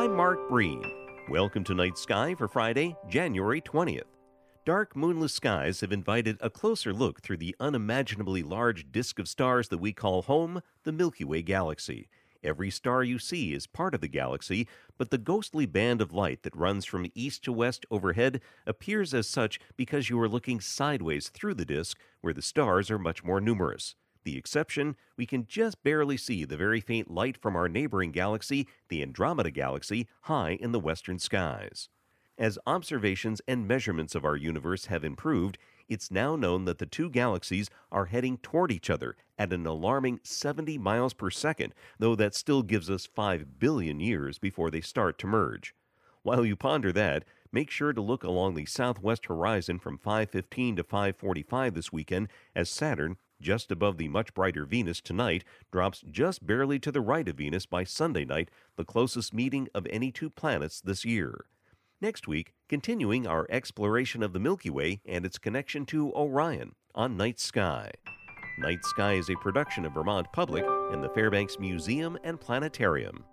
[0.00, 0.82] I'm Mark Breen.
[1.28, 4.08] Welcome to Night Sky for Friday, January 20th.
[4.64, 9.68] Dark, moonless skies have invited a closer look through the unimaginably large disk of stars
[9.68, 12.08] that we call home, the Milky Way galaxy.
[12.42, 14.66] Every star you see is part of the galaxy,
[14.96, 19.26] but the ghostly band of light that runs from east to west overhead appears as
[19.26, 23.38] such because you are looking sideways through the disk, where the stars are much more
[23.38, 23.96] numerous.
[24.24, 28.66] The exception, we can just barely see the very faint light from our neighboring galaxy,
[28.88, 31.88] the Andromeda Galaxy, high in the western skies.
[32.36, 37.10] As observations and measurements of our universe have improved, it's now known that the two
[37.10, 42.34] galaxies are heading toward each other at an alarming 70 miles per second, though that
[42.34, 45.74] still gives us 5 billion years before they start to merge.
[46.22, 50.84] While you ponder that, make sure to look along the southwest horizon from 5:15 to
[50.84, 56.78] 5:45 this weekend as Saturn, just above the much brighter Venus tonight, drops just barely
[56.78, 60.80] to the right of Venus by Sunday night, the closest meeting of any two planets
[60.80, 61.46] this year.
[62.00, 67.16] Next week, continuing our exploration of the Milky Way and its connection to Orion on
[67.16, 67.90] Night Sky.
[68.58, 73.24] Night Sky is a production of Vermont Public and the Fairbanks Museum and Planetarium.